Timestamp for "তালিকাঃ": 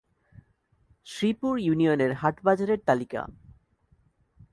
2.87-3.25